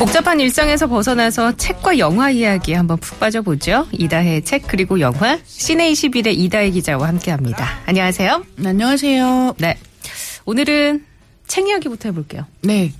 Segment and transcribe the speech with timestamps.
[0.00, 3.86] 복잡한 일상에서 벗어나서 책과 영화 이야기 한번 푹 빠져보죠.
[3.92, 7.68] 이다혜의 책 그리고 영화 시내 21의 이다혜 기자와 함께합니다.
[7.86, 8.44] 안녕하세요.
[8.64, 9.54] 안녕하세요.
[9.58, 9.78] 네.
[10.44, 11.04] 오늘은
[11.46, 12.46] 책 이야기부터 해볼게요.
[12.62, 12.92] 네.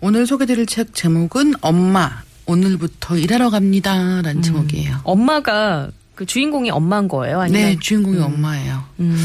[0.00, 5.00] 오늘 소개드릴 책 제목은 엄마, 오늘부터 일하러 갑니다라는 제목이에요.
[5.02, 7.40] 엄마가 그 주인공이 엄마인 거예요?
[7.40, 7.62] 아니면?
[7.62, 8.84] 네, 주인공이 엄마예요.
[9.00, 9.16] 음.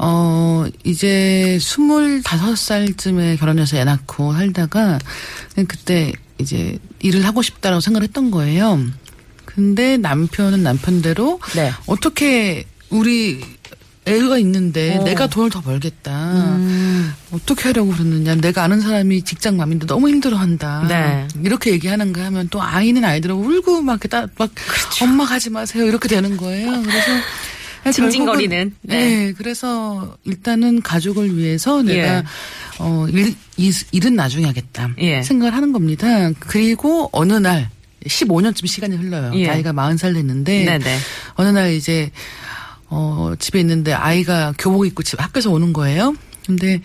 [0.00, 4.98] 어, 이제 25살쯤에 결혼해서 애 낳고 살다가
[5.68, 8.80] 그때 이제 일을 하고 싶다라고 생각을 했던 거예요.
[9.44, 11.72] 근데 남편은 남편대로 네.
[11.86, 13.40] 어떻게 우리
[14.06, 15.04] 애가 있는데 어.
[15.04, 16.32] 내가 돈을 더 벌겠다.
[16.56, 17.14] 음.
[17.30, 18.34] 어떻게 하려고 그러느냐.
[18.34, 20.86] 내가 아는 사람이 직장맘인데 너무 힘들어한다.
[20.88, 21.28] 네.
[21.42, 25.04] 이렇게 얘기하는가 하면 또 아이는 아이대로 울고 막, 이렇게 따, 막 그렇죠.
[25.04, 25.86] 엄마 가지 마세요.
[25.86, 26.82] 이렇게 되는 거예요.
[26.82, 27.10] 그래서
[27.92, 28.56] 징징거리는.
[28.70, 29.32] 결국은, 네.
[29.36, 32.22] 그래서 일단은 가족을 위해서 내가 예.
[32.78, 34.90] 어, 일, 이- 일은 나중에 하겠다.
[34.98, 35.22] 예.
[35.22, 36.30] 생각을 하는 겁니다.
[36.40, 37.70] 그리고 어느 날
[38.06, 39.32] 15년쯤 시간이 흘러요.
[39.34, 39.46] 예.
[39.46, 40.98] 나이가 40살 됐는데 네네.
[41.34, 42.10] 어느 날 이제
[42.88, 46.14] 어 집에 있는데 아이가 교복 입고 집 학교에서 오는 거예요.
[46.46, 46.82] 근데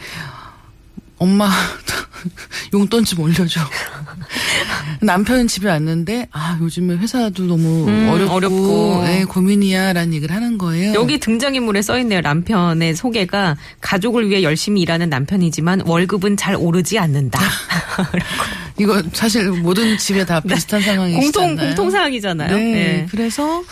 [1.18, 1.50] 엄마
[2.74, 3.60] 용돈 좀 올려줘.
[5.02, 9.04] 남편은 집에 왔는데 아 요즘에 회사도 너무 음, 어렵고, 어렵고.
[9.08, 10.94] 예, 고민이야라는 얘기를 하는 거예요.
[10.94, 12.22] 여기 등장인물에 써 있네요.
[12.22, 17.40] 남편의 소개가 가족을 위해 열심히 일하는 남편이지만 월급은 잘 오르지 않는다.
[18.78, 21.16] 이거 사실 모든 집에 다 비슷한 상황이잖아요.
[21.18, 21.22] 네.
[21.32, 22.56] 공통 공통 사항이잖아요.
[22.56, 22.64] 네.
[22.64, 23.08] 네.
[23.10, 23.64] 그래서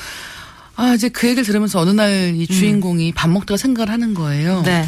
[0.75, 4.59] 아 이제 그 얘기를 들으면서 어느 날 이 주인공이 밥 먹다가 생각을 하는 거예요.
[4.59, 4.63] 음.
[4.63, 4.87] 네.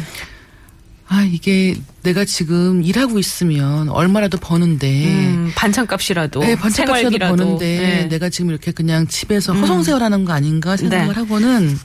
[1.12, 7.36] 아 이게 내가 지금 일하고 있으면 얼마라도 버는데 음, 반찬값이라도 네, 반짝값이라도 생활비라도.
[7.36, 8.08] 버는데 네.
[8.08, 11.12] 내가 지금 이렇게 그냥 집에서 허송세월하는 거 아닌가 생각을 네.
[11.12, 11.76] 하고는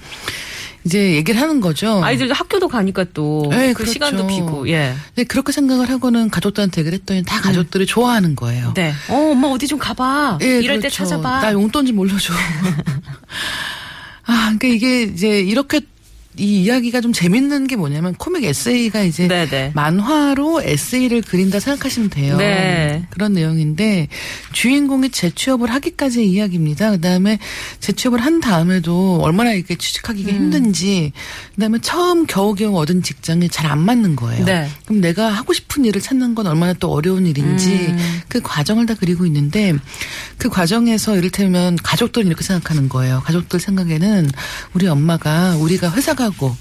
[0.84, 2.04] 이제 얘기를 하는 거죠.
[2.04, 3.94] 아이들도 학교도 가니까 또그 네, 그렇죠.
[3.94, 4.94] 시간도 비고 예.
[5.16, 8.68] 네, 그렇게 생각을 하고는 가족들한테 얘기를 했더니 다 가족들이 좋아하는 거예요.
[8.68, 8.74] 음.
[8.76, 8.94] 네.
[9.10, 10.38] 어, 엄마 어디 좀 가봐.
[10.44, 10.98] 예, 이럴 때 그렇죠.
[10.98, 11.42] 찾아봐.
[11.42, 12.32] 나 용돈 좀 올려줘.
[14.28, 15.82] 아, 그러니까 이게 이제 이렇게
[16.38, 19.72] 이 이야기가 좀 재밌는 게 뭐냐면 코믹 에세이가 이제 네네.
[19.76, 22.38] 만화로 에세이를 그린다 생각하시면 돼요.
[22.38, 23.06] 네.
[23.10, 24.08] 그런 내용인데
[24.54, 26.92] 주인공이 재취업을 하기까지의 이야기입니다.
[26.92, 27.40] 그다음에
[27.80, 30.36] 재취업을 한 다음에도 얼마나 이렇게 취직하기가 음.
[30.36, 31.12] 힘든지
[31.56, 34.46] 그다음에 처음 겨우겨우 얻은 직장이 잘 안 맞는 거예요.
[34.46, 34.70] 네.
[34.86, 38.22] 그럼 내가 하고 싶은 일을 찾는 건 얼마나 또 어려운 일인지 음.
[38.28, 39.74] 그 과정을 다 그리고 있는데
[40.38, 43.22] 그 과정에서 이를테면 가족들은 이렇게 생각하는 거예요.
[43.26, 44.30] 가족들 생각에는
[44.74, 46.56] 우리 엄마가 우리가 회사 가고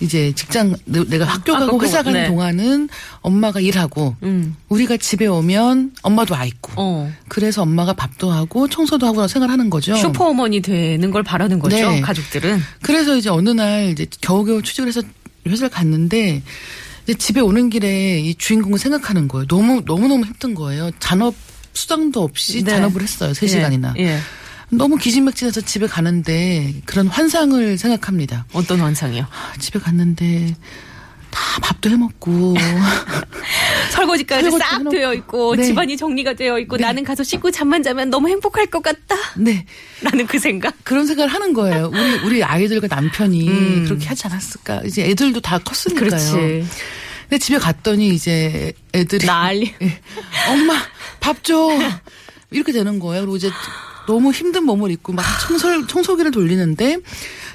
[0.00, 2.26] 이제 직장 내- 내가 학교 가고 학교 회사 가는 네.
[2.28, 2.88] 동안은
[3.20, 4.56] 엄마가 일하고 음.
[4.68, 7.12] 우리가 집에 오면 엄마도 아 있고 어.
[7.28, 9.94] 그래서 엄마가 밥도 하고 청소도 하고 생활하는 거죠.
[9.94, 11.76] 슈퍼 어머니 되는 걸 바라는 거죠.
[11.76, 12.00] 네.
[12.00, 12.60] 가족들은.
[12.82, 15.02] 그래서 이제 어느 날 이제 겨우겨우 취직을 해서
[15.46, 16.42] 회사를 갔는데
[17.04, 19.46] 이제 집에 오는 길에 이 주인공을 생각하는 거예요.
[19.46, 20.90] 너무 너무 너무 힘든 거예요.
[20.98, 21.34] 잔업
[21.74, 22.70] 수당도 없이 네.
[22.72, 23.32] 잔업을 했어요.
[23.34, 23.94] 세 시간이나.
[23.98, 24.02] 예.
[24.02, 24.18] 예.
[24.72, 28.46] 너무 기진맥진해서 집에 가는데 그런 환상을 생각합니다.
[28.52, 29.22] 어떤 환상이요?
[29.30, 30.56] 아, 집에 갔는데
[31.30, 32.54] 다 밥도 해먹고
[33.92, 34.90] 설거지까지 설거지 싹 해놓고.
[34.90, 35.64] 되어 있고 네.
[35.64, 36.84] 집안이 정리가 되어 있고 네.
[36.84, 39.14] 나는 가서 씻고 잠만 자면 너무 행복할 것 같다.
[39.36, 39.66] 네
[40.00, 40.74] 라는 그 생각.
[40.84, 41.90] 그런 생각을 하는 거예요.
[41.92, 43.84] 우리 우리 아이들과 남편이 음.
[43.84, 44.82] 그렇게 하지 않았을까?
[44.86, 46.08] 이제 애들도 다 컸으니까요.
[46.08, 46.66] 그렇지.
[47.28, 49.74] 근데 집에 갔더니 이제 애들이 난리.
[49.82, 50.00] 예.
[50.50, 50.74] 엄마
[51.20, 51.70] 밥 줘.
[52.50, 53.22] 이렇게 되는 거예요.
[53.22, 53.50] 그리고 이제
[54.06, 56.98] 너무 힘든 몸을 입고 막 청소 청소기를 돌리는데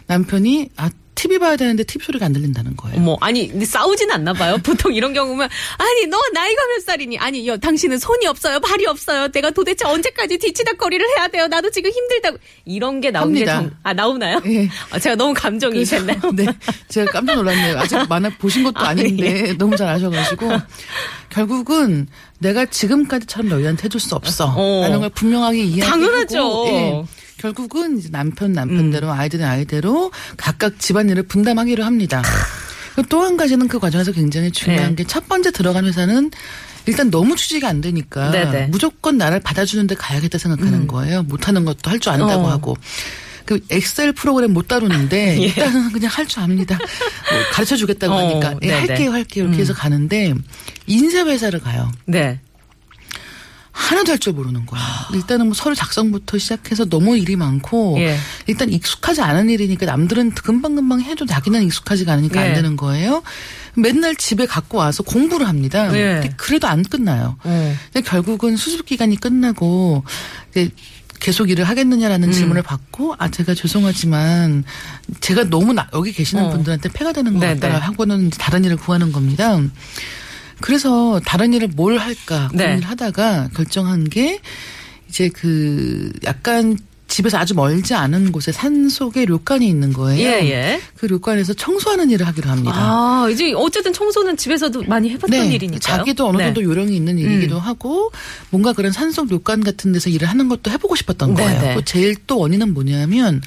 [0.08, 2.98] 남편이 아 TV 봐야 되는데 TV 소리가 안 들린다는 거예요.
[2.98, 4.58] 어머, 아니, 싸우진 않나 봐요.
[4.64, 7.18] 보통 이런 경우면, 아니, 너 나이가 몇 살이니?
[7.18, 9.28] 아니, 여, 당신은 손이 없어요, 발이 없어요.
[9.30, 11.48] 내가 도대체 언제까지 뒤치다거리를 해야 돼요?
[11.48, 12.38] 나도 지금 힘들다고.
[12.66, 13.70] 이런 게 나오는 게 합니다.
[13.70, 14.42] 정, 아, 나오나요?
[14.46, 14.70] 예.
[14.92, 16.20] 아, 제가 너무 감정이 됐나요?
[16.36, 16.46] 네,
[16.88, 17.80] 제가 깜짝 놀랐네요.
[17.80, 20.52] 아직 만화 보신 것도 아, 아닌데 너무 잘 아셔가지고
[21.30, 22.08] 결국은
[22.40, 24.54] 내가 지금까지처럼 너희한테 해줄 수 없어.
[24.56, 24.82] 어.
[24.84, 26.64] 라는 걸 분명하게 이야기하고 당연하죠.
[26.66, 26.68] 음.
[26.70, 27.04] 예.
[27.38, 32.22] 결국은 이제 남편 남편대로 아이들은 아이대로 각각 집안일을 분담하기로 합니다.
[33.10, 35.04] 또 한 가지는 그 과정에서 굉장히 중요한 네.
[35.04, 36.32] 게첫 번째 들어간 회사는
[36.88, 38.68] 일단 너무 취직이 안 되니까 네네.
[38.68, 41.22] 무조건 나를 받아주는데 가야겠다 생각하는 거예요.
[41.24, 42.50] 못하는 것도 할 줄 안다고 어.
[42.50, 42.76] 하고.
[43.46, 45.46] 그 엑셀 프로그램 못 다루는데 예.
[45.46, 46.78] 일단은 그냥 할 줄 압니다.
[46.78, 48.88] 뭐 가르쳐 주겠다고 어, 하니까 예, 네네.
[48.88, 50.34] 할게요, 할게요 이렇게 해서 가는데
[50.88, 51.92] 인쇄 회사를 가요.
[52.06, 52.40] 네.
[53.78, 54.82] 하나도 할 줄 모르는 거야.
[55.14, 58.18] 일단은 뭐 서류 작성부터 시작해서 너무 일이 많고 예.
[58.48, 62.48] 일단 익숙하지 않은 일이니까 남들은 금방금방 해도 자기는 익숙하지가 않으니까 예.
[62.50, 63.22] 안 되는 거예요.
[63.76, 65.86] 맨날 집에 갖고 와서 공부를 합니다.
[65.96, 66.20] 예.
[66.22, 67.38] 근데 그래도 안 끝나요.
[67.44, 67.76] 어.
[67.94, 70.04] 근데 결국은 수습 기간이 끝나고
[70.52, 70.70] 이제
[71.20, 71.70] 계속 일을 음.
[71.70, 74.64] 하겠느냐라는 질문을 받고 아 제가 죄송하지만
[75.22, 76.50] 제가 너무 나- 여기 계시는 어.
[76.50, 77.76] 분들한테 폐가 되는 것 네, 같다 네.
[77.76, 79.60] 하고는 이제 다른 일을 구하는 겁니다.
[80.62, 82.66] 그래서 다른 일을 뭘 할까 네.
[82.66, 84.40] 고민을 하다가 결정한 게
[85.08, 86.78] 이제 그 약간
[87.08, 90.22] 집에서 아주 멀지 않은 곳에 산 속에 료칸이 있는 거예요.
[90.22, 90.82] 예, 예.
[90.96, 92.76] 그 료칸에서 청소하는 일을 하기로 합니다.
[92.76, 95.80] 아, 이제 어쨌든 청소는 집에서도 많이 해봤던 일이니까요.
[95.80, 95.80] 네.
[95.80, 96.46] 자기도 어느 네.
[96.46, 98.12] 정도 요령이 있는 일이기도 하고
[98.50, 101.62] 뭔가 그런 산속 료칸 같은 데서 일을 하는 것도 해보고 싶었던 네, 거예요.
[101.62, 101.76] 네.
[101.76, 103.42] 그 제일 또 원인은 뭐냐면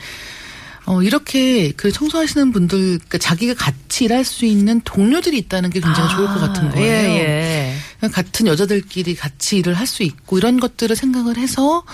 [0.90, 6.10] 어 이렇게 그 청소하시는 분들 그러니까 자기가 같이 일할 수 있는 동료들이 있다는 게 굉장히
[6.16, 7.10] 좋을 것 같은 거예요.
[7.12, 8.08] 예, 예.
[8.08, 11.84] 같은 여자들끼리 같이 일을 할 수 있고 이런 것들을 생각을 해서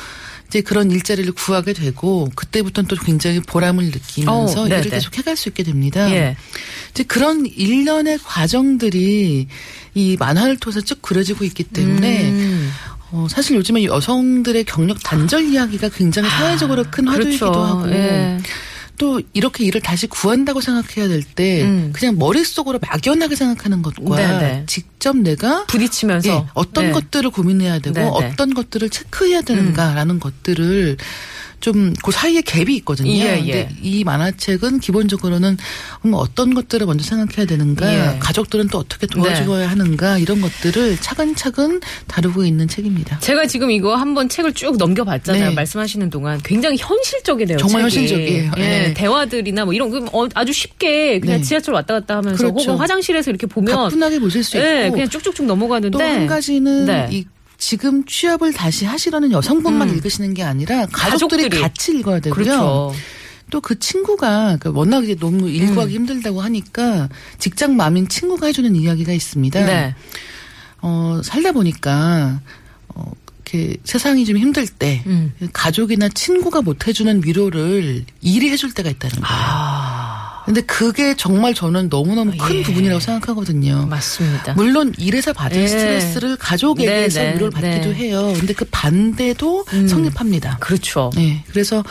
[0.49, 4.81] 이제 그런 일자리를 구하게 되고 그때부터는 또 굉장히 보람을 느끼면서 어, 네네.
[4.81, 6.11] 일을 계속 해갈 수 있게 됩니다.
[6.11, 6.37] 예.
[6.91, 9.47] 이제 그런 일련의 과정들이
[9.95, 12.73] 이 만화를 통해서 쭉 그려지고 있기 때문에 음.
[13.11, 17.65] 어, 사실 요즘에 여성들의 경력 단절 이야기가 굉장히 사회적으로 큰 화두이기도 그렇죠.
[17.65, 18.39] 하고 예.
[18.99, 21.93] 또 이렇게 일을 다시 구한다고 생각해야 될때 음.
[21.95, 24.65] 그냥 머릿속으로 막연하게 생각하는 것과 네네.
[24.67, 26.93] 직접 내가 부딪히면서 예, 어떤 네.
[26.93, 28.09] 것들을 고민해야 되고 네네.
[28.09, 30.97] 어떤 것들을 체크해야 되는가라는 것들을
[31.67, 33.11] 좀 그 사이에 갭이 있거든요.
[33.11, 33.53] 예, 예.
[33.67, 35.57] 근데 이 만화책은 기본적으로는
[36.03, 38.19] 뭐 어떤 것들을 먼저 생각해야 되는가, 예.
[38.21, 43.19] 가족들은 또 어떻게 도와줘야 하는가 이런 것들을 차근차근 다루고 있는 책입니다.
[43.19, 45.49] 제가 지금 이거 한번 책을 쭉 넘겨봤잖아요.
[45.51, 45.55] 네.
[45.55, 47.59] 말씀하시는 동안 굉장히 현실적이네요.
[47.59, 47.83] 정말.
[47.83, 48.53] 현실적이에요.
[48.59, 48.95] 예, 네.
[48.95, 51.43] 대화들이나 뭐 이런 거 어, 아주 쉽게 그냥 네.
[51.43, 52.59] 지하철 왔다 갔다 하면서 그렇죠.
[52.73, 56.87] 혹은 화장실에서 이렇게 보면 가뿐하게 보실 수 예, 있고 그냥 쭉쭉쭉 넘어가는데 또 한 가지는
[56.87, 57.09] 네.
[57.11, 57.25] 이
[57.59, 59.95] 지금 취업을 다시 하시려는 여성분만 음.
[59.95, 61.63] 읽으시는 게 아니라 가족들이, 가족들이.
[61.63, 62.45] 같이 읽어야 되고요.
[62.45, 62.93] 그렇죠.
[63.51, 67.09] 또그 친구가 그러니까 워낙 이제 너무 일구하기 힘들다고 하니까
[67.39, 69.65] 직장 맘인 친구가 해주는 이야기가 있습니다.
[69.65, 69.95] 네.
[70.83, 72.41] 어, 살다 보니까
[72.89, 73.13] 어,
[73.47, 75.33] 이렇게 세상이 좀 힘들 때 음.
[75.53, 79.27] 가족이나 친구가 못 해주는 위로를 일이 해줄 때가 있다는 거예요.
[79.27, 79.86] 아,
[80.47, 82.63] 근데 그게 정말 저는 너무너무 큰 예.
[82.63, 83.87] 부분이라고 생각하거든요.
[83.91, 84.55] 맞습니다.
[84.55, 85.67] 물론 일에서 받은 예.
[85.67, 87.95] 스트레스를 가족에게서 네, 네, 위로를 받기도 네.
[87.95, 88.33] 해요.
[88.39, 89.89] 근데 그 반대도 음.
[89.89, 90.59] 성립합니다.
[90.61, 91.11] 그렇죠.
[91.17, 91.43] 네.
[91.51, 91.83] 그래서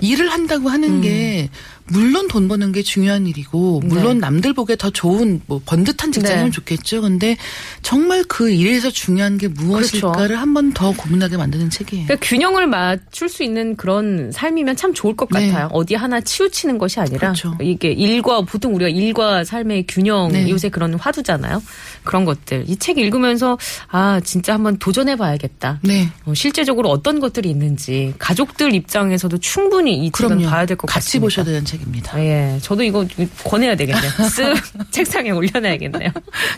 [0.00, 1.48] 일을 한다고 하는 게
[1.86, 4.14] 물론 돈 버는 게 중요한 일이고 물론 음.
[4.14, 4.20] 네.
[4.20, 6.50] 남들 보기에 더 좋은 뭐 번듯한 직장이면 네.
[6.50, 7.02] 좋겠죠.
[7.02, 7.36] 근데
[7.82, 10.40] 정말 그 일에서 중요한 게 무엇일까를 그렇죠.
[10.40, 12.06] 한번 더 고민하게 만드는 책이에요.
[12.06, 15.48] 그러니까 균형을 맞출 수 있는 그런 삶이면 참 좋을 것 네.
[15.48, 15.68] 같아요.
[15.72, 17.56] 어디 하나 치우치는 것이 아니라 그렇죠.
[17.60, 20.48] 이게 일과 보통 우리가 일과 삶의 균형 네.
[20.50, 21.62] 요새 그런 화두잖아요.
[22.04, 23.58] 그런 것들 이 책 읽으면서
[23.90, 25.78] 아 진짜 한번 도전해 봐야겠다.
[25.82, 26.08] 네.
[26.24, 30.50] 어, 실제적으로 어떤 것들이 있는지 가족들 입장에서도 충분히 이 책은 그럼요.
[30.50, 30.94] 봐야 될 것 같습니다.
[30.94, 32.18] 같이 보셔야 되는 책입니다.
[32.24, 33.06] 예, 저도 이거
[33.44, 34.10] 권해야 되겠네요.
[34.18, 36.10] 쓱 책상에 올려놔야겠네요.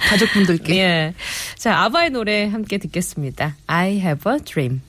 [0.09, 0.77] 가족분들께.
[0.79, 1.15] 예.
[1.59, 3.57] 자, 아바의 노래 함께 듣겠습니다.
[3.67, 4.81] I have a dream.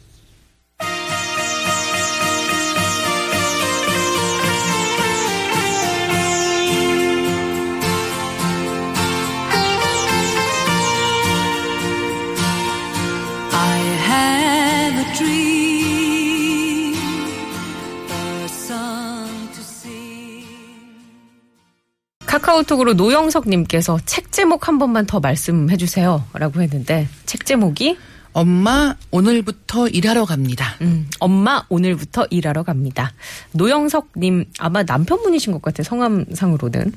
[22.36, 26.26] 카카오톡으로 노영석님께서 책 제목 한 번만 더 말씀해 주세요.
[26.34, 27.98] 라고 했는데, 책 제목이,
[28.34, 30.76] 엄마 오늘부터 일하러 갑니다.
[30.82, 33.14] 음, 엄마 오늘부터 일하러 갑니다.
[33.54, 35.86] 노영석님, 아마 남편분이신 것 같아요.
[35.86, 36.92] 성함상으로는.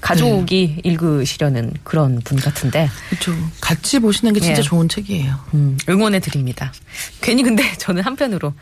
[0.00, 3.32] 가족이 읽으시려는 그런 분 같은데, 그렇죠.
[3.60, 4.62] 같이 보시는 게 진짜 예.
[4.62, 5.32] 좋은 책이에요.
[5.54, 6.72] 음, 응원해 드립니다.
[7.20, 8.52] 괜히 근데 저는 한편으로,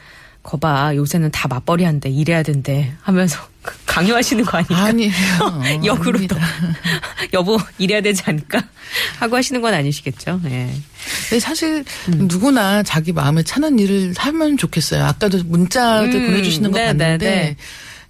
[0.44, 3.40] 거봐, 요새는 다 맞벌이 한대, 일해야 된대 하면서
[3.86, 4.76] 강요하시는 거 아니까.
[4.76, 5.12] 아니에요.
[5.84, 6.36] 역으로 또.
[7.32, 8.62] 여보 일해야 되지 않을까
[9.18, 10.40] 하고 하시는 건 아니시겠죠.
[10.44, 10.70] 예.
[11.28, 12.28] 근데 사실 음.
[12.28, 15.04] 누구나 자기 마음에 차는 일을 하면 좋겠어요.
[15.04, 17.56] 아까도 문자들 음, 보내주시는 거 네, 봤는데 네, 네.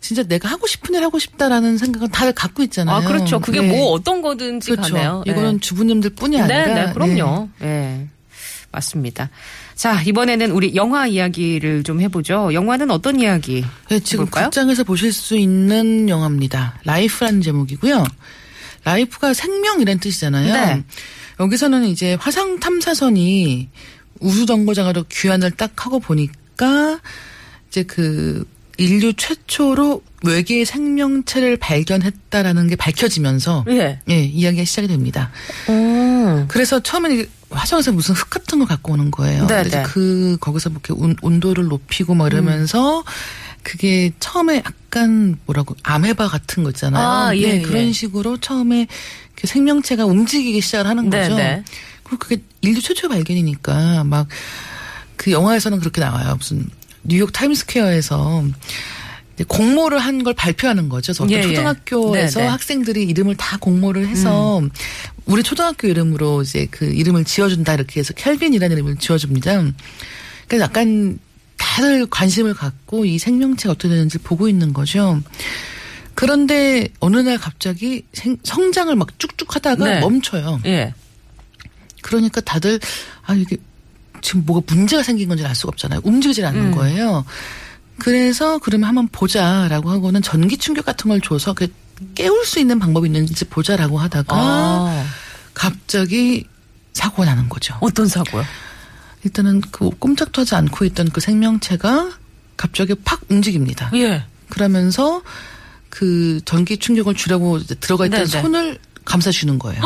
[0.01, 2.97] 진짜 내가 하고 싶은 일 하고 싶다라는 생각은 다들 갖고 있잖아요.
[2.97, 3.39] 아 그렇죠.
[3.41, 3.69] 그게 네.
[3.69, 4.97] 뭐 어떤 거든지 그렇죠.
[4.99, 5.31] 예.
[5.31, 7.49] 이거는 주부님들 뿐이 네, 아니라 네, 그럼요.
[7.63, 8.07] 예.
[8.73, 9.31] 맞습니다.
[9.75, 12.55] 자, 이번에는 우리 영화 이야기를 좀 해보죠.
[12.55, 13.65] 영화는 어떤 이야기?
[13.89, 14.47] 네, 지금 해볼까요?
[14.47, 16.79] 극장에서 보실 수 있는 영화입니다.
[16.85, 18.05] Life라는 제목이고요.
[18.85, 20.53] Life가 생명이라는 뜻이잖아요.
[20.53, 20.85] 네.
[21.41, 23.69] 여기서는 이제 화성 탐사선이
[24.21, 27.01] 우주 정거장으로 귀환을 딱 하고 보니까
[27.69, 34.01] 이제 그 인류 최초로 외계의 생명체를 발견했다라는 게 밝혀지면서 예.
[34.09, 35.31] 예, 이야기가 시작이 됩니다.
[35.69, 36.47] 음.
[36.49, 39.47] 그래서 처음에는 화성에서 무슨 흙 같은 거 갖고 오는 거예요.
[39.47, 39.83] 네, 그래서 네.
[39.85, 43.05] 그 거기서 뭐 이렇게 온, 온도를 높이고 막 이러면서
[43.63, 47.09] 그게 처음에 약간 뭐라고 아메바 같은 거 있잖아요.
[47.09, 47.63] 아, 예, 네, 예.
[47.63, 48.87] 그런 식으로 처음에
[49.35, 51.37] 그 생명체가 움직이기 시작을 하는 네, 거죠.
[51.37, 51.65] 네.
[52.03, 54.29] 그리고 그게 인류 최초 발견이니까 막
[55.17, 56.35] 그 영화에서는 그렇게 나와요.
[56.37, 56.69] 무슨
[57.03, 58.45] 뉴욕 타임스퀘어에서
[59.43, 61.07] 공모를 한 걸 발표하는 거죠.
[61.13, 61.43] 그래서 어떤 예, 예.
[61.43, 62.51] 초등학교에서 네, 네.
[62.53, 64.63] 학생들이 이름을 다 공모를 해서
[65.27, 69.65] 우리 초등학교 이름으로 이제 그 이름을 지어준다 이렇게 해서 켈빈이라는 이름을 지어줍니다.
[70.47, 71.19] 그래서 약간
[71.57, 75.21] 다들 관심을 갖고 이 생명체가 어떻게 되는지 보고 있는 거죠.
[76.15, 80.01] 그런데 어느 날 갑자기 생- 성장을 막 쭉쭉 하다가 네.
[80.01, 80.61] 멈춰요.
[80.67, 80.95] 예.
[82.03, 82.79] 그러니까 다들
[83.23, 83.57] 아 이게
[84.21, 86.01] 지금 뭐가 문제가 생긴 건지 알 수가 없잖아요.
[86.05, 86.71] 움직이질 않는 음.
[86.71, 87.25] 거예요.
[87.99, 91.69] 그래서 그러면 한번 보자라고 하고는 전기 충격 같은 걸 줘서 그
[92.15, 95.07] 깨울 수 있는 방법이 있는지 보자라고 하다가 아.
[95.55, 96.47] 갑자기
[96.93, 97.77] 사고가 나는 거죠.
[97.81, 98.45] 어떤 사고요?
[99.25, 102.11] 일단은 그 꼼짝도 하지 않고 있던 그 생명체가
[102.57, 103.91] 갑자기 팍 움직입니다.
[103.95, 104.25] 예.
[104.49, 105.23] 그러면서
[105.89, 108.43] 그 전기 충격을 주려고 들어가 있던 네네.
[108.43, 109.83] 손을 감싸주는 거예요.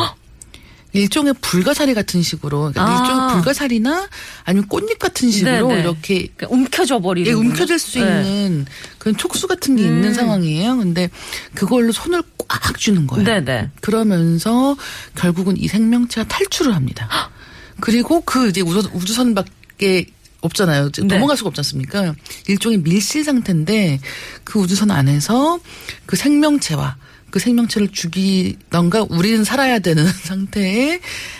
[0.93, 2.99] 일종의 불가사리 같은 식으로 그러니까 아.
[2.99, 4.09] 일종의 불가사리나
[4.43, 5.81] 아니면 꽃잎 같은 식으로 네네.
[5.81, 7.29] 이렇게 그러니까 움켜져 버리는.
[7.29, 8.05] 예, 움켜질 수 네.
[8.05, 8.65] 있는
[8.97, 10.13] 그런 촉수 같은 게 있는 음.
[10.13, 10.77] 상황이에요.
[10.77, 11.09] 근데
[11.53, 13.23] 그걸로 손을 꽉 쥐는 거예요.
[13.23, 13.69] 네네.
[13.81, 14.75] 그러면서
[15.15, 17.07] 결국은 이 생명체가 탈출을 합니다.
[17.79, 20.07] 그리고 그 이제 우주, 우주선 밖에
[20.41, 20.91] 없잖아요.
[20.91, 21.03] 네.
[21.03, 22.15] 넘어갈 수가 없지 않습니까?
[22.47, 23.99] 일종의 밀실 상태인데
[24.43, 25.59] 그 우주선 안에서
[26.05, 26.97] 그 생명체와
[27.31, 30.99] 그 생명체를 죽이던가 우리는 살아야 되는 상태에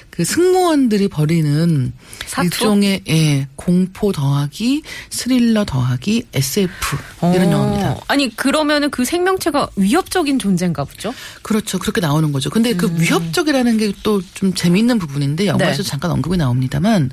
[0.09, 1.93] 그 승무원들이 벌이는
[2.25, 2.43] 사투?
[2.45, 6.97] 일종의 예, 공포 더하기 스릴러 더하기 SF
[7.33, 7.51] 이런 어.
[7.51, 7.97] 영화입니다.
[8.07, 11.13] 아니 그러면은 그 생명체가 위협적인 존재인가 보죠?
[11.41, 11.79] 그렇죠.
[11.79, 12.49] 그렇게 나오는 거죠.
[12.49, 15.83] 근데 그 위협적이라는 게 또 좀 재미있는 부분인데 영화에서 음.
[15.83, 15.89] 네.
[15.89, 17.11] 잠깐 언급이 나옵니다만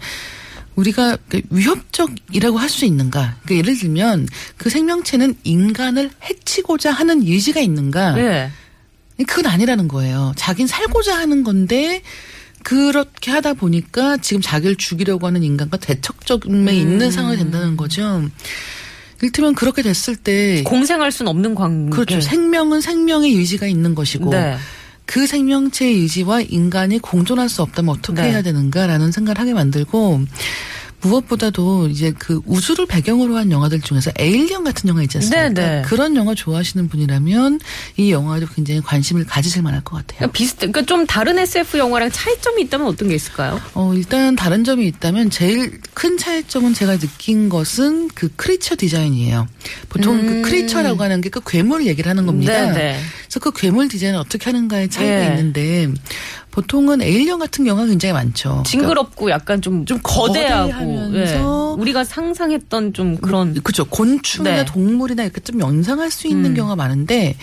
[0.75, 3.37] 우리가 그 위협적이라고 할 수 있는가?
[3.45, 8.18] 그러니까 예를 들면 그 생명체는 인간을 해치고자 하는 의지가 있는가?
[8.18, 8.50] 예.
[9.25, 10.32] 그건 아니라는 거예요.
[10.37, 12.02] 자긴 살고자 하는 건데
[12.62, 16.68] 그렇게 하다 보니까 지금 자기를 죽이려고 하는 인간과 대척점에 음.
[16.68, 18.28] 있는 상황이 된다는 거죠.
[19.20, 21.90] 이를테면 그렇게 됐을 때 공생할 순 없는 관계.
[21.90, 22.20] 그렇죠.
[22.20, 24.56] 생명은 생명의 의지가 있는 것이고 네.
[25.06, 28.30] 그 생명체의 의지와 인간이 공존할 수 없다면 어떻게 네.
[28.30, 30.23] 해야 되는가라는 생각을 하게 만들고
[31.06, 35.48] 무엇보다도 이제 그 우주를 배경으로 한 영화들 중에서 Alien 같은 영화 있지 않습니까?
[35.50, 35.82] 네, 네.
[35.86, 37.60] 그런 영화 좋아하시는 분이라면
[37.96, 40.18] 이 영화에도 굉장히 관심을 가지실 만할 것 같아요.
[40.18, 43.60] 그러니까 비슷, 그러니까 좀 다른 SF 영화랑 차이점이 있다면 어떤 게 있을까요?
[43.75, 49.46] 어, 일단 다른 점이 있다면 제일 큰 차이점은 제가 느낀 것은 그 creature 디자인이에요.
[49.88, 50.42] 보통 음.
[50.42, 52.52] 그 creature라고 하는 게 그 괴물 얘기를 하는 겁니다.
[52.52, 53.00] 네, 네.
[53.25, 55.28] 그래서 그 괴물 디자인을 어떻게 하는가의 차이가 예.
[55.28, 55.88] 있는데
[56.56, 58.48] 보통은 에일리언 같은 경우가 굉장히 많죠.
[58.48, 61.80] 그러니까 징그럽고 약간 좀, 좀 거대하고 거대하면서 예.
[61.82, 63.84] 우리가 상상했던 좀 그런 그렇죠.
[63.84, 64.64] 곤충이나 네.
[64.64, 66.54] 동물이나 이렇게 좀 연상할 수 있는 음.
[66.54, 67.36] 경우가 많은데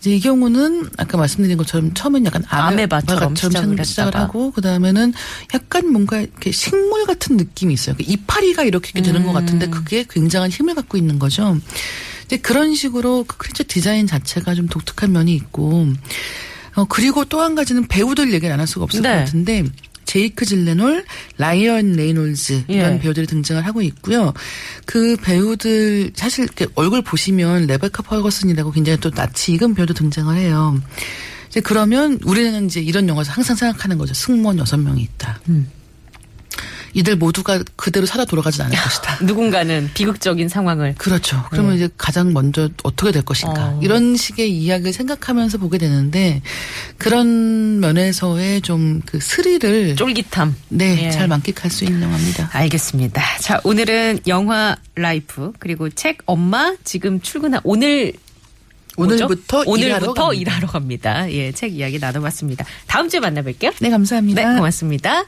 [0.00, 4.16] 이제 이 경우는 아까 말씀드린 것처럼 처음엔 약간 아메바처럼 시작을 시작을.
[4.16, 5.12] 하고 그 다음에는
[5.54, 7.94] 약간 뭔가 이렇게 식물 같은 느낌이 있어요.
[7.96, 9.70] 그 이파리가 이렇게 이렇게 되는 것 같은데 음.
[9.70, 11.56] 그게 굉장한 힘을 갖고 있는 거죠.
[12.24, 15.86] 이제 그런 식으로 그 크리처 디자인 자체가 좀 독특한 면이 있고
[16.78, 19.08] 어 그리고 또 한 가지는 배우들 얘기를 안할 수가 없을 네.
[19.08, 19.64] 것 같은데
[20.04, 21.04] 제이크 질레놀,
[21.36, 22.98] 라이언 레이놀즈 이런 예.
[22.98, 24.32] 배우들이 등장을 하고 있고요.
[24.86, 30.80] 그 배우들 사실 이렇게 얼굴 보시면 레베카 퍼거슨이라고 굉장히 또 낯이 익은 배우도 등장을 해요.
[31.48, 34.14] 이제 그러면 우리는 이제 이런 영화에서 항상 생각하는 거죠.
[34.14, 35.40] 승무원 여섯 명이 있다.
[35.48, 35.68] 음.
[36.94, 39.18] 이들 모두가 그대로 살아 돌아가진 않을 것이다.
[39.24, 41.44] 누군가는 비극적인 상황을 그렇죠.
[41.50, 43.70] 그러면 이제 가장 먼저 어떻게 될 것인가.
[43.70, 43.74] 네.
[43.76, 43.80] 어.
[43.82, 46.42] 이런 식의 이야기를 생각하면서 보게 되는데
[46.96, 50.54] 그런 면에서의 좀 그 스릴을 쫄깃함.
[50.68, 51.10] 네, 예.
[51.10, 52.50] 잘 만끽할 수 있는 영화입니다.
[52.52, 53.22] 알겠습니다.
[53.40, 58.12] 자, 오늘은 영화 라이프 그리고 책 엄마 지금 출근한 오늘
[58.96, 59.14] 뭐죠?
[59.26, 59.70] 오늘부터 일하러
[60.06, 60.40] 오늘부터 갑니다.
[60.40, 61.32] 일하러 갑니다.
[61.32, 62.64] 예, 책 이야기 나눠봤습니다.
[62.86, 63.74] 다음 주에 만나뵐게요.
[63.80, 64.48] 네, 감사합니다.
[64.50, 65.24] 네, 고맙습니다.